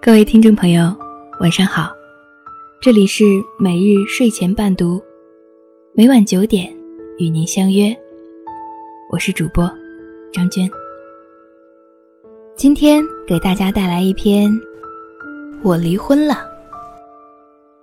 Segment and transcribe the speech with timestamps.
[0.00, 0.94] 各位听众朋友，
[1.40, 1.90] 晚上好，
[2.80, 3.24] 这里是
[3.58, 5.02] 每日睡前伴读，
[5.92, 6.72] 每晚九点
[7.18, 7.94] 与您相约，
[9.10, 9.68] 我是主播
[10.32, 10.70] 张娟。
[12.54, 14.48] 今天给大家带来一篇
[15.64, 16.34] 《我离婚了》，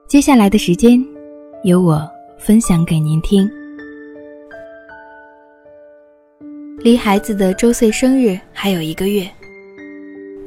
[0.07, 1.05] 接下来的时间
[1.65, 2.01] 由我
[2.39, 3.47] 分享给您听。
[6.77, 9.29] 离孩子的周岁生日还有一个月，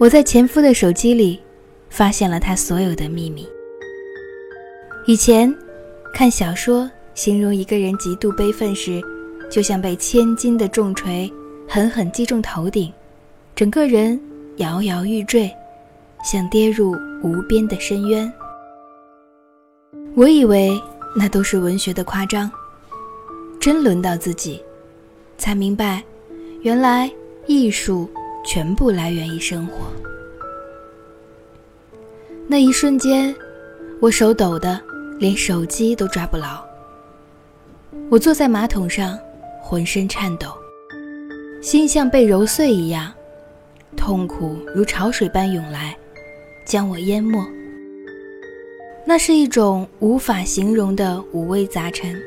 [0.00, 1.38] 我在前夫的手机里
[1.90, 3.48] 发现了他所有的秘密。
[5.06, 5.54] 以前
[6.14, 9.00] 看小说，形容一个人极度悲愤时，
[9.50, 11.32] 就像被千斤的重锤
[11.68, 12.92] 狠狠击中头顶，
[13.54, 14.20] 整个人
[14.56, 15.50] 摇摇欲坠，
[16.24, 18.30] 像跌入无边的深渊。
[20.14, 20.80] 我以为
[21.16, 22.50] 那都是文学的夸张，
[23.60, 24.62] 真轮到自己，
[25.36, 26.02] 才明白。
[26.62, 27.10] 原来
[27.46, 28.10] 艺术
[28.44, 29.86] 全部来源于生活。
[32.50, 33.34] 那一瞬间，
[34.00, 34.80] 我手抖的
[35.18, 36.64] 连手机都抓不牢。
[38.10, 39.18] 我坐在马桶上，
[39.60, 40.46] 浑身颤抖，
[41.60, 43.12] 心像被揉碎一样，
[43.98, 45.94] 痛苦如潮水般涌来，
[46.66, 47.46] 将我淹没。
[49.04, 52.18] 那是一种无法形容的五味杂陈，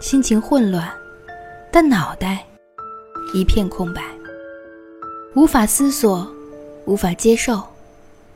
[0.00, 0.88] 心情混乱，
[1.72, 2.46] 但脑袋。
[3.32, 4.00] 一片空白，
[5.34, 6.24] 无法思索，
[6.84, 7.60] 无法接受，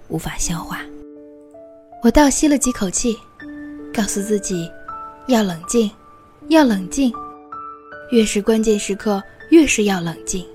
[0.09, 0.81] 无法消化。
[2.03, 3.17] 我倒吸了几口气，
[3.93, 4.71] 告诉自己
[5.29, 5.91] 要冷静，
[6.49, 7.13] 要冷静。
[8.11, 10.47] 越是关键时刻，越是要冷静。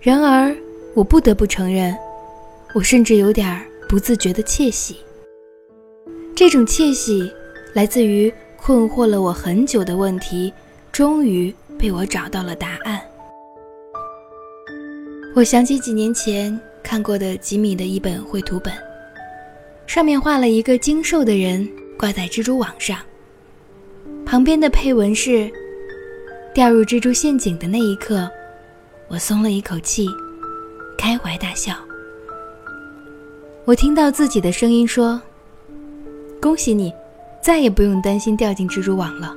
[0.00, 0.56] 然而，
[0.94, 1.96] 我不得不承认，
[2.74, 4.96] 我甚至有点不自觉的窃喜。
[6.34, 7.30] 这种窃喜，
[7.74, 10.52] 来自于困惑了我很久的问题，
[10.92, 11.54] 终于。
[11.78, 12.98] 被我找到了答案。
[15.34, 18.72] 我想起几年前看过的吉米的一本绘图本，
[19.88, 22.98] 上面画了一个精瘦的人挂在蜘蛛网上，
[24.24, 25.50] 旁边的配文是
[26.54, 28.30] ：“掉入蜘蛛陷阱的那一刻，
[29.08, 30.06] 我松了一口气，
[30.96, 31.74] 开怀大笑。”
[33.66, 35.20] 我听到自己的声音说
[36.40, 36.92] ：“恭喜你，
[37.42, 39.34] 再也不用担心掉进蜘蛛网了。”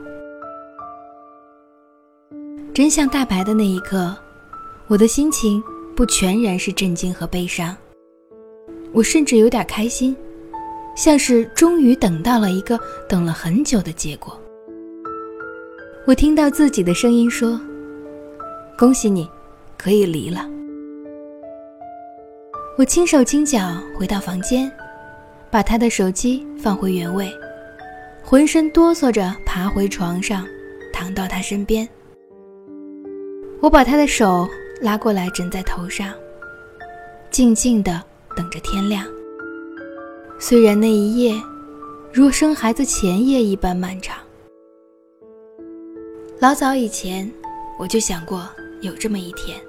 [2.76, 4.16] 真相大白的那一刻，
[4.88, 5.62] 我的心情
[6.00, 7.76] 不全然是震惊和悲伤，
[8.94, 10.16] 我甚至有点开心，
[10.96, 12.80] 像是终于等到了一个
[13.10, 14.40] 等了很久的结果。
[16.08, 17.60] 我听到自己的声音说
[18.80, 19.30] ：“恭喜你，
[19.78, 20.50] 可以离了。”
[22.80, 23.60] 我轻手轻脚
[23.98, 24.72] 回到房间，
[25.52, 27.30] 把他的手机放回原位，
[28.24, 30.48] 浑身哆嗦着爬回床上，
[30.94, 31.86] 躺到他身边。
[33.60, 34.48] 我把他的手
[34.82, 36.14] 拉过来枕在头上，
[37.30, 38.02] 静静的
[38.34, 39.06] 等着天亮。
[40.40, 41.36] 虽然那一夜，
[42.14, 44.18] 如生孩子前夜一般漫长。
[46.40, 47.30] 老早以前，
[47.78, 48.48] 我就想过
[48.82, 49.60] 有这么一天。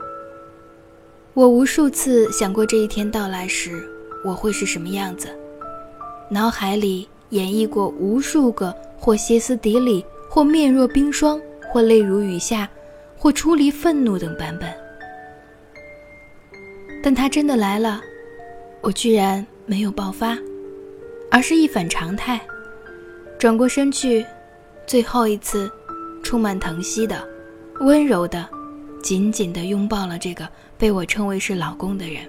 [1.35, 3.83] 我无数次想过这一天到来时
[4.25, 5.29] 我会是什么样子，
[6.29, 11.41] 脑海里演绎过无数个或歇斯底里，或面若冰霜，
[11.73, 12.69] 或泪如雨下。
[13.23, 14.73] 或出离愤怒等版本，
[17.03, 18.01] 但他真的来了，
[18.81, 20.37] 我居然没有爆发，
[21.31, 22.41] 而是一反常态，
[23.39, 24.25] 转过身去，
[24.87, 25.71] 最后一次，
[26.23, 27.27] 充满疼惜的、
[27.81, 28.47] 温柔的、
[29.03, 32.23] 紧紧的拥抱了这个被我称为是老公的人，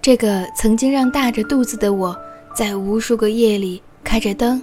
[0.00, 2.16] 这个曾经让大着肚子的我
[2.56, 4.62] 在无数个夜里开着灯，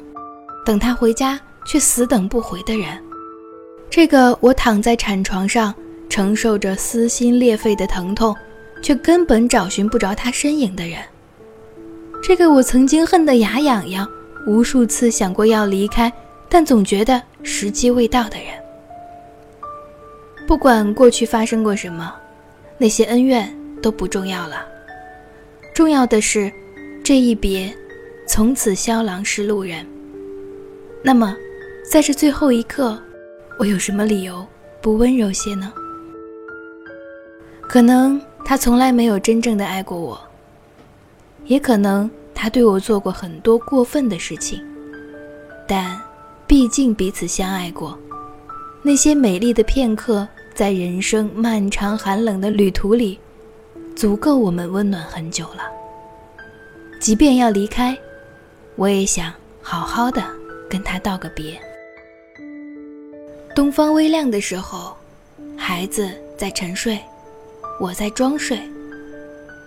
[0.65, 3.01] 等他回家却死等不回的人。
[3.89, 5.73] 这个我躺在产床上，
[6.09, 8.35] 承受着撕心裂肺的疼痛，
[8.81, 10.99] 却根本找寻不着他身影的人。
[12.21, 14.07] 这个我曾经恨得牙痒痒，
[14.45, 16.11] 无数次想过要离开，
[16.49, 18.47] 但总觉得时机未到的人。
[20.47, 22.13] 不管过去发生过什么，
[22.77, 23.49] 那些恩怨
[23.81, 24.65] 都不重要了。
[25.73, 26.51] 重要的是，
[27.03, 27.73] 这一别，
[28.27, 29.85] 从此萧郎是路人。
[31.03, 31.35] 那么，
[31.89, 32.99] 在这最后一刻。
[33.57, 34.47] 我有什么理由
[34.81, 35.73] 不温柔些呢？
[37.67, 40.19] 可能他从来没有真正的爱过我，
[41.45, 44.63] 也可能他对我做过很多过分的事情，
[45.67, 45.99] 但
[46.47, 47.97] 毕竟彼此相爱过。
[48.81, 53.19] 那些美丽的片刻，在人生漫长寒冷的旅途里，
[53.95, 55.63] 足够我们温暖很久了。
[56.99, 57.97] 即便要离开，
[58.75, 59.31] 我也想
[59.61, 60.23] 好好的
[60.69, 61.59] 跟他道个别。
[63.55, 64.95] 东方微亮的时候，
[65.57, 66.97] 孩子在沉睡，
[67.79, 68.59] 我在装睡。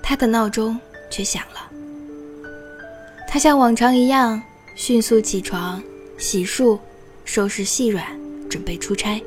[0.03, 0.79] 他的闹钟
[1.11, 1.71] 却响了。
[3.29, 4.41] 他像往常一样
[4.75, 5.83] 迅速起床、
[6.19, 6.79] 洗漱、
[7.25, 8.05] 收拾细软，
[8.51, 9.23] 准备出差。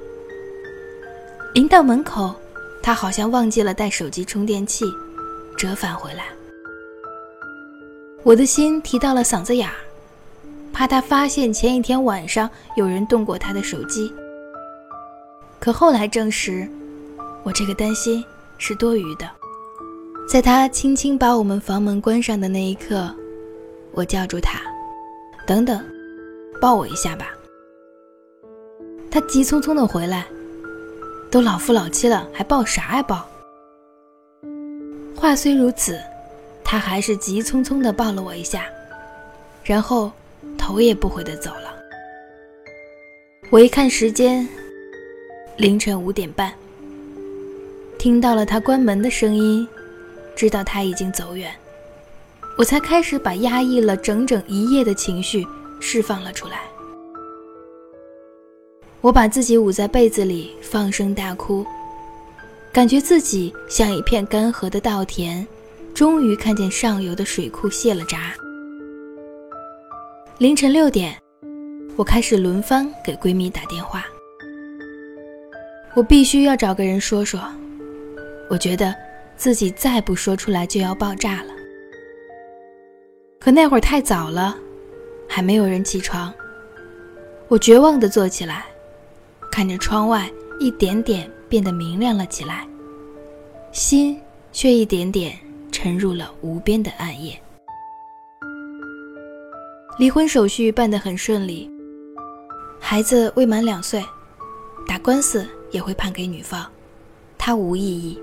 [1.54, 2.36] 临到门口，
[2.84, 4.86] 他好像忘记了带手机充电器，
[5.58, 6.26] 折返回来。
[8.24, 9.76] 我的心提到了嗓子眼儿，
[10.74, 14.14] 怕他发现前一天晚上有人动过他的手机。
[15.60, 16.68] 可后来证实，
[17.44, 18.24] 我这个担心
[18.68, 19.30] 是多余的。
[20.28, 23.14] 在他轻轻把我们房门关上的那一刻，
[23.92, 24.60] 我叫住他
[25.46, 25.86] ：“等等，
[26.60, 27.28] 抱我一下吧。”
[29.12, 30.26] 他急匆匆的回来。
[31.30, 33.28] 都老夫老妻了，还抱啥呀抱？
[35.16, 36.00] 话虽如此，
[36.64, 38.66] 他还是急匆匆地抱了我一下，
[39.64, 40.12] 然后
[40.58, 41.76] 头也不回地走了。
[43.52, 44.48] 我一看时间，
[45.58, 46.52] 凌晨五点半。
[48.06, 49.68] 听到了他关门的声音，
[50.36, 51.52] 知道他已经走远，
[52.56, 55.44] 我才开始把压抑了整整一夜的情绪
[55.80, 56.60] 释放了出来。
[59.02, 61.66] 我把自己捂在被子里，放声大哭，
[62.72, 65.48] 感觉自己像一片干涸的稻田，
[65.96, 68.36] 终于看见上游的水库泄了闸。
[70.38, 71.20] 凌晨六点，
[71.96, 74.06] 我开始轮番给闺蜜打电话。
[75.96, 77.42] 我必须要找个人说说，
[78.50, 78.96] 我觉得
[79.36, 81.54] 自己再不说出来就要爆炸了。
[83.40, 84.58] 可那会儿太早了，
[85.28, 86.34] 还没有人起床。
[87.48, 88.66] 我绝望地坐起来。
[89.52, 92.68] 看着窗外一点点变得明亮了起来，
[93.72, 94.20] 心
[94.52, 95.34] 却一点点
[95.72, 97.40] 沉入了无边的暗夜。
[99.98, 101.72] 离婚手续办得很顺利，
[102.82, 104.04] 孩子未满两岁，
[104.86, 106.70] 打官司也会判给女方，
[107.38, 108.22] 他无异议。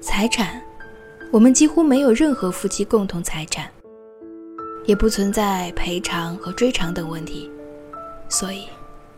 [0.00, 0.62] 财产，
[1.32, 3.68] 我们几乎没有任何夫妻共同财产，
[4.86, 7.50] 也不存在赔偿和追偿等问题，
[8.28, 8.64] 所以。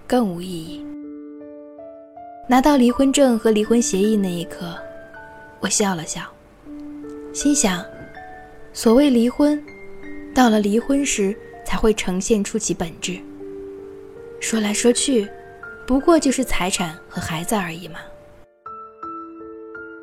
[0.06, 0.85] 更无意义。
[2.49, 4.77] 拿到离婚证和离婚协议那一刻，
[5.61, 6.23] 我笑了笑，
[7.33, 7.85] 心想：
[8.73, 9.62] 所谓离婚，
[10.35, 11.33] 到了离婚时
[11.65, 13.21] 才会呈现出其本质。
[14.41, 15.29] 说来说去，
[15.87, 18.00] 不过就是财产和孩子而已嘛。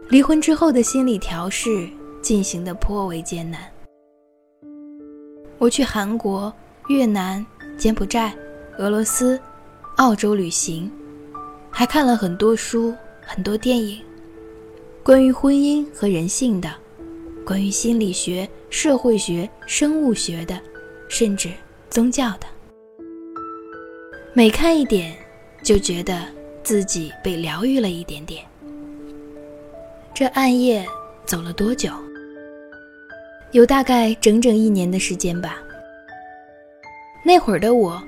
[0.10, 1.90] 离婚之后的心理调试
[2.22, 3.62] 进行的颇为艰难。
[5.58, 6.54] 我去韩国、
[6.88, 7.46] 越南、
[7.78, 8.36] 柬埔寨、
[8.78, 9.40] 俄罗斯。
[9.98, 10.92] 澳洲旅行，
[11.72, 14.00] 还看了很多书、很多电影，
[15.02, 16.72] 关于婚姻和人性的，
[17.44, 20.62] 关于心理学、社会学、生物学的，
[21.10, 21.50] 甚至
[21.90, 22.46] 宗教的。
[24.36, 25.18] 每看一点，
[25.64, 26.24] 就觉得
[26.62, 28.46] 自己被疗愈了一点点。
[30.20, 30.84] 这暗夜
[31.28, 31.92] 走了多久？
[33.52, 35.60] 有大概整整一年的时间吧。
[37.24, 38.02] 那会儿的我，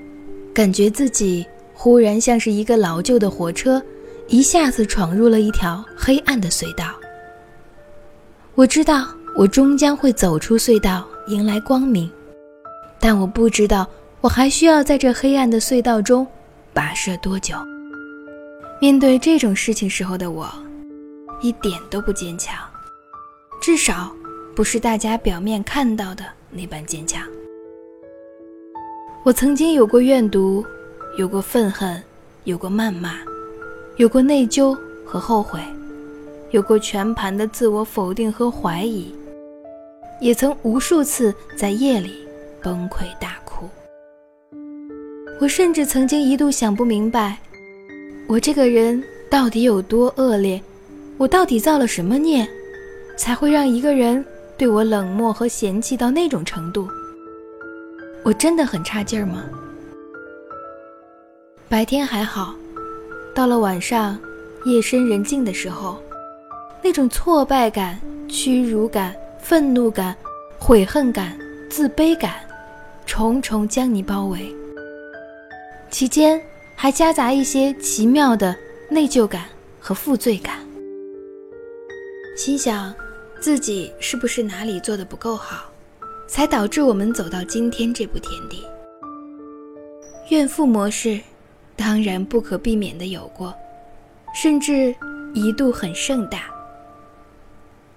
[0.51, 1.45] 感觉自己。
[1.75, 3.79] 忽然像是一个老旧的火车，
[4.27, 6.95] 一下子闯入了一条黑暗的隧道。
[8.55, 9.07] 我知道
[9.37, 12.09] 我终将会走出隧道，迎来光明，
[12.99, 13.87] 但我不知道
[14.19, 16.25] 我还需要在这黑暗的隧道中
[16.73, 17.55] 跋涉多久。
[18.81, 20.51] 面对这种事情时候的我，
[21.41, 22.57] 一点都不坚强，
[23.61, 24.11] 至少
[24.55, 27.21] 不是大家表面看到的那般坚强。
[29.23, 30.65] 我曾经有过怨毒。
[31.17, 32.01] 有过愤恨，
[32.45, 33.15] 有过谩骂，
[33.97, 35.59] 有过内疚和后悔，
[36.51, 39.13] 有过全盘的自我否定和怀疑，
[40.21, 42.25] 也曾无数次在夜里
[42.61, 43.67] 崩溃大哭。
[45.41, 47.37] 我甚至曾经一度想不明白，
[48.27, 50.61] 我这个人到底有多恶劣，
[51.19, 52.47] 我到底造了什么孽，
[53.17, 54.23] 才会让一个人
[54.57, 56.87] 对我冷漠和嫌弃到那种程度？
[58.23, 59.43] 我真的很差劲儿吗？
[61.67, 62.55] 白天还好，
[63.35, 64.17] 到了晚上，
[64.63, 66.01] 夜深人静的时候，
[66.81, 67.99] 那种挫败感、
[68.29, 70.15] 屈辱感、愤怒感、
[70.57, 71.37] 悔恨感、
[71.69, 72.35] 自卑感，
[73.05, 74.55] 重重将你包围。
[75.91, 76.41] 其间
[76.77, 78.55] 还夹杂一些奇妙的
[78.87, 79.43] 内疚感
[79.81, 80.59] 和负罪感。
[82.39, 82.95] 心想，
[83.41, 85.69] 自己是不是哪里做的不够好，
[86.25, 88.63] 才导致我们走到今天这步田地？
[90.29, 91.19] 怨妇模式。
[91.75, 93.53] 当然不可避免的有过，
[94.33, 94.95] 甚至
[95.33, 96.43] 一度很盛大。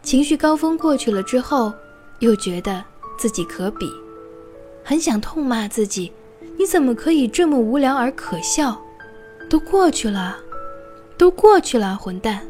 [0.02, 1.72] 情绪高峰过去了之后，
[2.18, 2.84] 又觉得
[3.16, 3.88] 自己可比，
[4.82, 6.12] 很想痛骂自己：
[6.58, 8.76] 你怎么可以这么无聊而可笑？
[9.48, 10.36] 都过去了，
[11.16, 12.44] 都过去了，混蛋！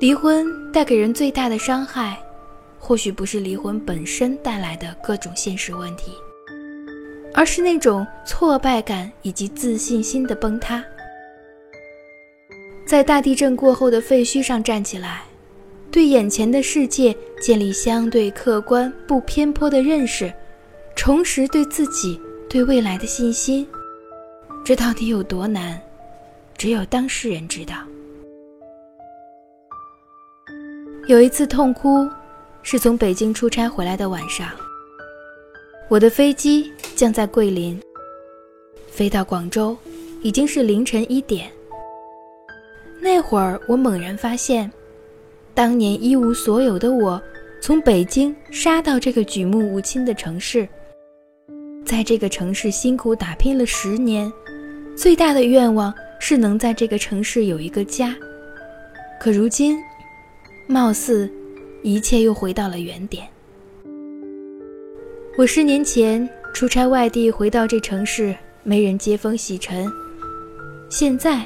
[0.00, 2.16] 离婚带给人最大的伤害，
[2.78, 6.12] 或许不是离婚本身带来的各种现实问题，
[7.34, 10.84] 而是那种挫败感以及自信心的崩塌。
[12.86, 15.24] 在大地震过后的废墟上站起来，
[15.90, 20.32] 对眼前的世界建立相对客观、不偏颇的认识，
[20.94, 23.66] 重拾对自己、对未来的信心，
[24.64, 25.80] 这到底有多难？
[26.56, 27.74] 只有当事人知道。
[31.08, 32.06] 有一次痛哭，
[32.62, 34.46] 是从北京出差回来的晚上，
[35.88, 37.80] 我的飞机降在桂林，
[38.88, 39.74] 飞到广州
[40.20, 41.50] 已经是凌晨一点。
[43.00, 44.70] 那会儿，我猛然发现，
[45.54, 47.18] 当年一无所有的我，
[47.62, 50.68] 从北京杀到这个举目无亲的城市，
[51.86, 54.30] 在这个城市辛苦打拼了十年，
[54.94, 58.14] 最大的愿望是能在这个城市有一个家。
[59.18, 59.82] 可如今，
[60.68, 61.28] 貌似
[61.82, 63.26] 一切又回到了原点。
[65.36, 69.90] 我十年前出差外地回到这城市，没人接风洗尘，
[70.88, 71.44] 现在，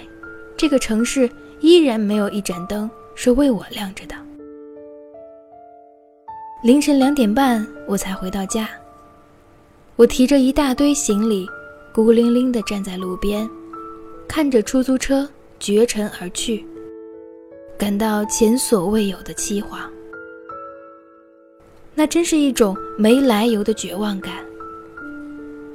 [0.56, 1.30] 这个城市。
[1.62, 4.16] 依然没有一盏灯是为我亮着的。
[6.64, 8.68] 凌晨两点半，我才回到家。
[9.94, 11.46] 我提着一大堆行李，
[11.94, 13.48] 孤零零地站在路边，
[14.26, 16.66] 看着出租车绝尘而去，
[17.82, 19.80] 感到前所未有的凄惶。
[21.96, 24.34] 那真是一种没来由的绝望感。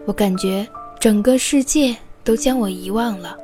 [0.05, 0.65] 我感觉
[1.01, 3.35] 整个世界都将我遗忘了。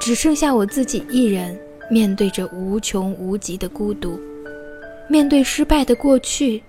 [0.00, 4.18] 只剩下我自己一人，面对着无穷无极的孤独，
[5.06, 6.62] 面对失败的过去，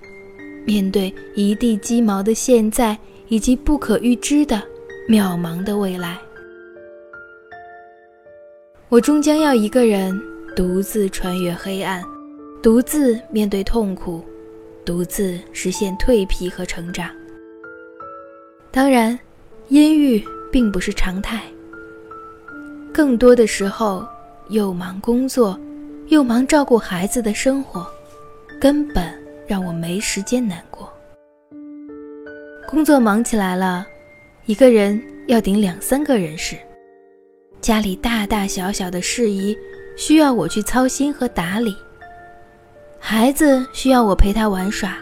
[0.66, 3.00] 面对一地鸡毛的现在，
[3.30, 4.62] 以及不可预知的
[5.08, 6.20] 渺茫的未来。
[8.90, 10.22] 我终将要一个人
[10.56, 12.04] 独自穿越黑暗，
[12.62, 14.24] 独自面对痛苦，
[14.86, 17.10] 独自实现蜕皮和成长。
[18.70, 19.18] 当然，
[19.70, 21.42] 阴郁并不是常态。
[22.94, 24.08] 更多的时候，
[24.50, 25.60] 又忙工作，
[26.10, 27.88] 又忙照顾孩子的生活，
[28.62, 29.12] 根本
[29.48, 30.88] 让我没时间难过。
[32.68, 33.88] 工作忙起来了，
[34.46, 36.56] 一个人要顶两三个人事，
[37.60, 39.58] 家里大大小小的事宜
[39.96, 41.76] 需要我去操心和打理，
[43.00, 44.98] 孩子需要我陪他玩耍，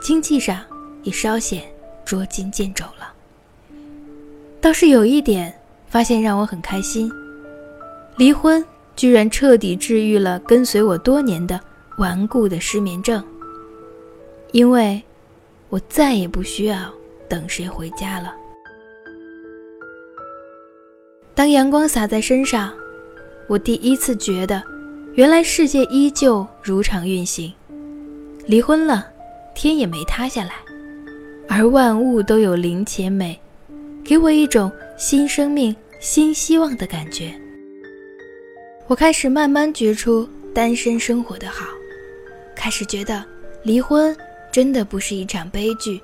[0.00, 0.60] 经济上
[1.02, 1.64] 也稍显
[2.04, 3.12] 捉襟见肘了。
[4.60, 5.54] 倒是有一点。
[5.88, 7.12] 发现让我很开心，
[8.16, 8.64] 离婚
[8.96, 11.60] 居然彻底治愈了跟随我多年的
[11.98, 13.22] 顽固的失眠症。
[14.52, 15.02] 因为，
[15.68, 16.90] 我再也不需要
[17.28, 18.34] 等谁回家了。
[21.34, 22.72] 当阳光洒在身上，
[23.52, 24.62] 我第一次觉得，
[25.12, 27.52] 原来世界依旧如常运行。
[28.46, 29.06] 离婚了，
[29.54, 30.52] 天也没塌下来，
[31.50, 33.38] 而万物都有灵且美，
[34.02, 34.72] 给我一种。
[34.96, 37.34] 新生命、新希望的感觉。
[38.86, 41.66] 我开始慢慢觉出单身生活的好，
[42.56, 43.22] 开始觉得
[43.64, 44.16] 离婚
[44.50, 46.00] 真的不是一场悲剧，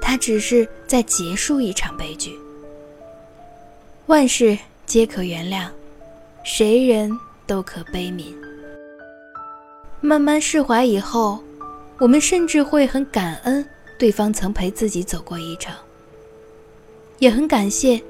[0.00, 2.32] 它只是在结束一场悲剧。
[4.06, 5.66] 万事皆可原谅，
[6.42, 7.10] 谁人
[7.46, 8.34] 都可悲悯。
[10.00, 11.38] 慢慢释怀以后，
[11.98, 13.64] 我们甚至会很感恩
[13.98, 15.72] 对方曾陪自己走过一程，
[17.18, 18.00] 也很感谢。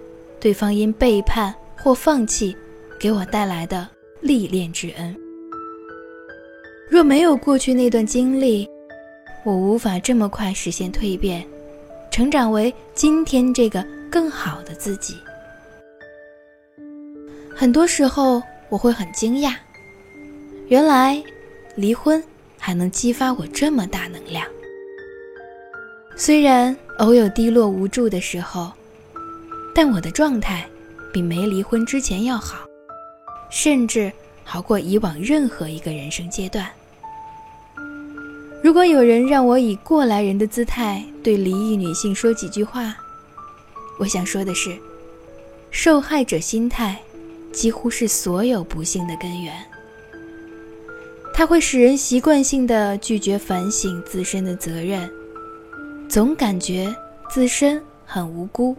[0.40, 2.56] 对方因背叛或放弃，
[2.98, 3.86] 给我带来的
[4.20, 5.14] 历练之恩。
[6.88, 8.68] 若没有过去那段经历，
[9.44, 11.46] 我无法这么快实现蜕变，
[12.10, 15.16] 成长为今天这个更好的自己。
[17.54, 19.54] 很多时候，我会很惊讶，
[20.68, 21.22] 原来
[21.76, 22.22] 离婚
[22.58, 24.46] 还能激发我这么大能量。
[26.16, 28.70] 虽然偶有低落无助的时候。
[29.74, 30.66] 但我的状态
[31.10, 32.66] 比没离婚之前要好，
[33.50, 34.12] 甚至
[34.44, 36.68] 好过以往任何一个人生阶段。
[38.62, 42.94] 如果有人让我以过来人的姿态对离异女性说几句话，
[43.98, 44.76] 我想说的是：
[45.70, 47.00] 受害者心态
[47.52, 49.54] 几乎是所有不幸的根源。
[51.34, 55.08] 它会使人习惯性的拒绝反省自身的责任，
[56.08, 56.94] 总感觉
[57.30, 58.76] 自身很无辜。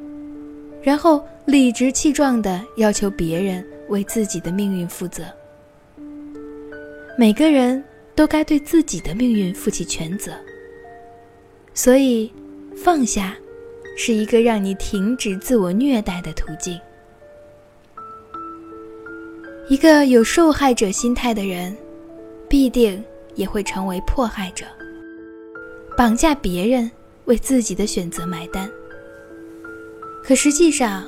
[0.82, 5.24] 然后理直气壮地要求别人为自己的命运负责。
[7.18, 7.84] 每个人
[8.16, 10.32] 都该对自己的命运负起全责。
[11.74, 12.32] 所以，
[12.76, 13.36] 放下，
[13.98, 16.80] 是一个让你停止自我虐待的途径。
[19.70, 21.76] 一个有受害者心态的人，
[22.50, 23.02] 必定
[23.36, 24.66] 也会成为迫害者，
[25.98, 26.92] 绑架别人
[27.26, 28.70] 为自己的选择买单。
[30.22, 31.06] 可实际上，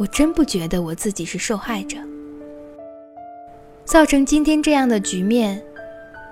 [0.00, 1.96] 我真不觉得我自己是受害者。
[3.84, 5.62] 造成今天这样的局面，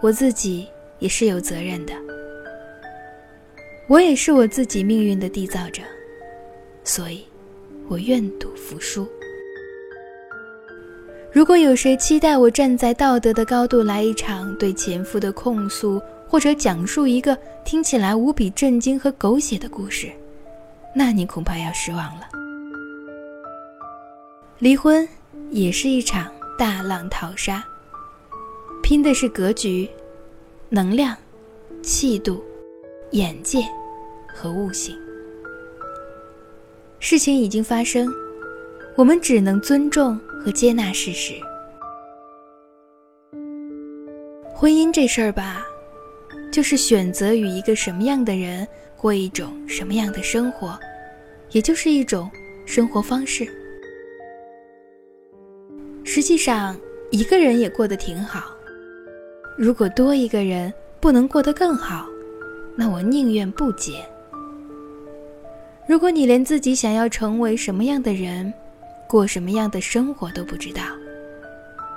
[0.02, 0.66] 我自己
[0.98, 1.94] 也是有责任的。
[3.86, 5.82] 我也是我自己命运的缔造者，
[6.82, 7.24] 所以，
[7.86, 9.08] 我愿赌服输。
[11.34, 20.12] 如果有谁期待我站在道德的高度来一场对前夫的控诉，或者讲述一个听起来无比震惊和狗血的故事，
[20.94, 22.28] 那你恐怕要失望了。
[24.60, 25.06] 离婚
[25.50, 27.64] 也是一场大浪淘沙，
[28.80, 29.90] 拼的是格局、
[30.68, 31.16] 能量、
[31.82, 32.44] 气度、
[33.10, 33.58] 眼界
[34.32, 34.96] 和悟性。
[37.00, 38.08] 事情已经发生，
[38.96, 40.18] 我们只能尊重。
[40.44, 41.32] 和接纳事实。
[44.54, 45.66] 婚姻这事儿吧，
[46.52, 50.78] 就是选择与一个什么样的人过一种什么样的生活，
[51.52, 52.30] 也就是一种
[52.66, 53.48] 生活方式。
[56.04, 56.76] 实际上，
[57.10, 58.54] 一个人也过得挺好。
[59.56, 60.70] 如果多一个人
[61.00, 62.04] 不能过得更好，
[62.76, 64.04] 那我宁愿不结。
[65.88, 68.52] 如果你连自己想要成为什么样的人，
[69.14, 70.82] 过什么样的生活都不知道，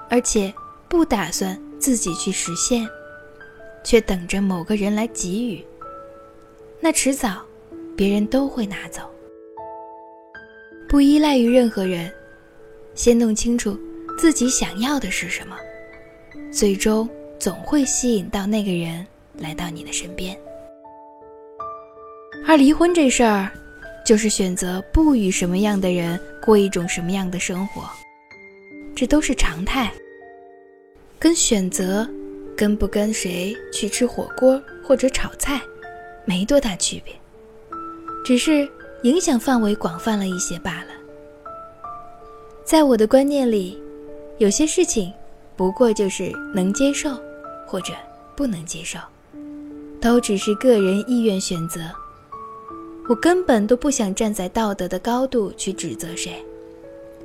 [0.07, 0.53] 而且
[0.87, 2.87] 不打算自己去实现，
[3.83, 5.65] 却等着某个人来给予。
[6.79, 7.41] 那迟早，
[7.95, 9.01] 别人都会拿走。
[10.87, 12.13] 不依赖于任何人，
[12.93, 13.75] 先弄清楚
[14.19, 15.57] 自己想要的是什么，
[16.51, 17.09] 最终
[17.39, 19.03] 总会吸引到那个人
[19.39, 20.39] 来到你的身边。
[22.47, 23.49] 而离婚这事儿。
[24.07, 27.83] 就是选择不与什么样的人过一种什么样的生活，
[28.95, 29.91] 这都是常态。
[31.19, 32.09] 跟选择
[32.55, 35.59] 跟不跟谁去吃火锅或者炒菜
[36.23, 37.13] 没多大区别，
[38.23, 38.65] 只是
[39.03, 40.93] 影响范围广泛了一些罢了。
[42.63, 43.77] 在我的观念里，
[44.37, 45.11] 有些事情
[45.57, 47.13] 不过就是能接受
[47.67, 47.91] 或者
[48.37, 48.97] 不能接受，
[49.99, 51.81] 都只是个人意愿选择。
[53.09, 56.43] 我根本都不想站在道德的高度去指责谁，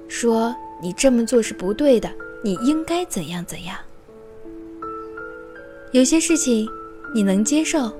[0.06, 2.08] 说你这么做是不对的，
[2.44, 3.76] 你应该怎样怎样。
[5.90, 6.68] 有些事情
[7.12, 7.90] 你能接受，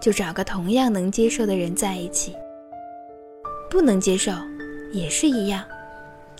[0.00, 2.32] 就找个同样能接受的人在一起；
[3.70, 4.32] 不能接受，
[4.90, 5.62] 也是一样，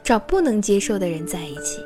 [0.03, 1.83] 找不能接受的人在一起。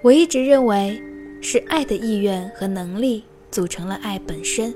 [0.00, 1.02] 我一直认为，
[1.42, 4.72] 是爱的意愿和能力组成了爱本身。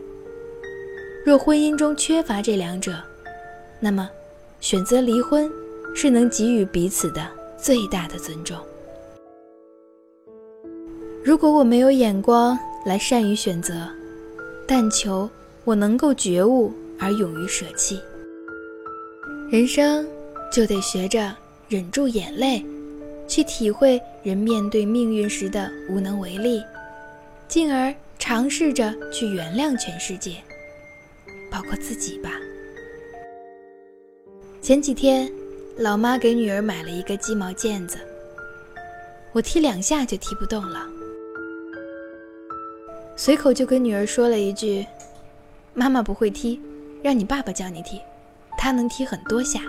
[1.22, 2.94] 若婚姻中缺乏这两者，
[3.78, 4.08] 那么
[4.60, 5.50] 选择离婚
[5.94, 7.26] 是能给予彼此的
[7.58, 8.56] 最大的尊重。
[11.22, 13.86] 如果我没有眼光来善于选择，
[14.66, 15.28] 但求
[15.64, 18.00] 我能够觉悟而勇于舍弃。
[19.50, 20.06] 人生
[20.50, 21.36] 就得学着
[21.68, 22.64] 忍住眼泪，
[23.28, 26.62] 去体会人面对命运时的无能为力，
[27.46, 30.36] 进而尝试着去原谅全世界。
[31.50, 32.30] 包括自己吧。
[34.62, 35.30] 前几天，
[35.78, 37.98] 老妈给女儿买了一个鸡毛毽子，
[39.32, 40.86] 我踢两下就踢不动了，
[43.16, 44.86] 随口就跟女儿说了一句
[45.74, 46.60] ：“妈妈不会踢，
[47.02, 48.00] 让你爸爸教你踢，
[48.58, 49.60] 他能踢很多下。”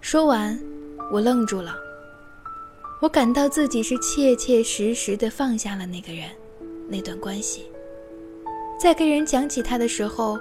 [0.00, 0.58] 说完，
[1.12, 1.74] 我愣住了，
[3.00, 6.28] 我感到自己是切切实实的放下了那个人，
[6.88, 7.66] 那段关系。
[8.78, 10.38] 在跟人讲起他的时候，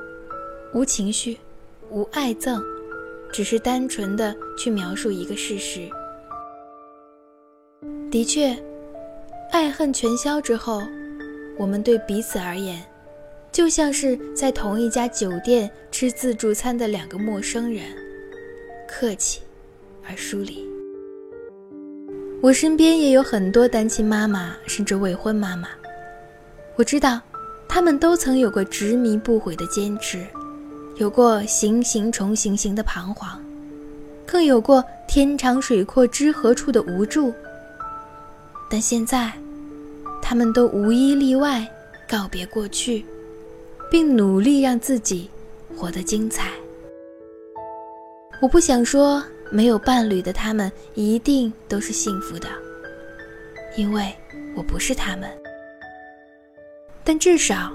[0.72, 1.40] 无情绪，
[1.90, 2.62] 无爱憎，
[3.32, 5.90] 只是单纯的去描述一个事实。
[8.12, 8.56] 的确，
[9.52, 10.84] 爱恨全消之后，
[11.58, 12.80] 我们对彼此而言，
[13.52, 17.86] 就像是在同一家酒店吃自助餐的两个陌生人，
[18.88, 19.42] 客气
[20.08, 20.64] 而疏离。
[22.40, 25.70] 我身边也有很多单亲妈妈，甚至未婚妈妈，
[26.76, 27.20] 我知道。
[27.70, 30.26] 他们都曾有过执迷不悔的坚持，
[30.96, 33.40] 有过行行重行行的彷徨，
[34.26, 37.34] 更有过天长水阔知何处的无助。
[38.70, 39.32] 但现在，
[40.22, 41.66] 他们都无一例外
[42.10, 43.06] 告别过去，
[43.92, 45.30] 并努力让自己
[45.76, 46.52] 活得精彩。
[48.42, 52.48] 我不想说没有伴侣的他们一定都是幸福的，
[53.78, 54.14] 因为
[54.56, 55.30] 我不是他们。
[57.08, 57.72] 但至少，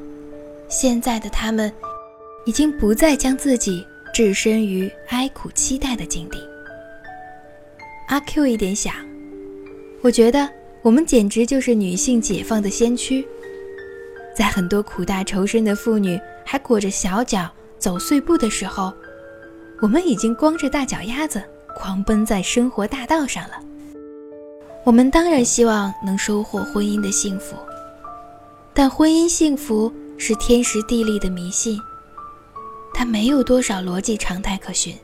[0.69, 1.73] 现在的他们，
[2.45, 6.39] 已经不再将自己置身于哀苦期待的境地。
[8.09, 8.95] 阿 Q 一点想，
[10.03, 10.47] 我觉得
[10.83, 13.27] 我们简直就是女性解放的先驱。
[14.37, 18.93] 在很多苦大仇深的妇女还裹着小脚走碎步的时候，
[19.81, 21.43] 我们已经光着大脚丫子
[21.75, 23.55] 狂奔在生活大道上了。
[24.85, 27.57] 我们当然希望能收获婚姻的幸福，
[28.75, 31.79] 但婚姻幸福是天时地利的迷信，
[32.95, 34.95] 它没有多少逻辑常态可循，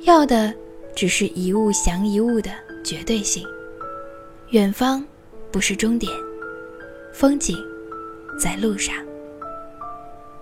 [0.00, 0.54] 要的
[0.94, 2.50] 只是一物降一物的
[2.82, 3.46] 绝对性。
[4.50, 5.04] 远方
[5.52, 6.10] 不是终点，
[7.12, 7.56] 风景
[8.40, 8.94] 在路上。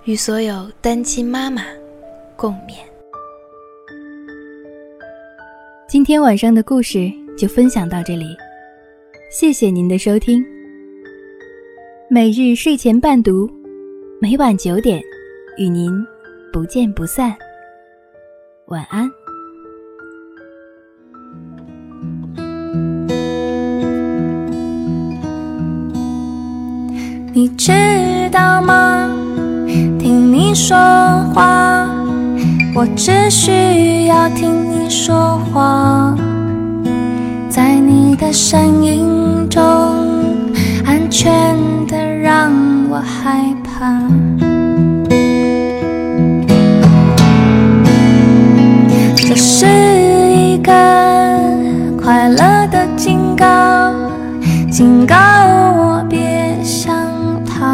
[0.04, 1.64] 与所有单亲妈妈
[2.36, 2.76] 共勉。
[5.88, 8.36] 今天晚上的故事就分享到这里，
[9.32, 10.55] 谢谢您的收听。
[12.08, 13.50] 每日睡前伴读，
[14.20, 15.02] 每晚九点
[15.58, 15.90] 与您
[16.52, 17.34] 不见不散。
[18.66, 19.10] 晚安。
[27.34, 27.72] 你知
[28.30, 29.12] 道吗？
[29.98, 30.76] 听你说
[31.34, 31.88] 话，
[32.72, 36.16] 我只需要听你说话，
[37.48, 39.60] 在你的声音中，
[41.08, 42.52] 全的让
[42.88, 44.02] 我害怕，
[49.16, 50.72] 这是一个
[52.00, 53.94] 快乐的警告，
[54.70, 55.16] 警告
[55.76, 56.94] 我别想
[57.44, 57.64] 逃。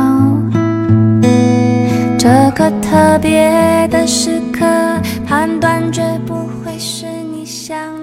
[2.19, 4.65] 这个特别的时刻，
[5.27, 8.02] 判断绝不会是你想。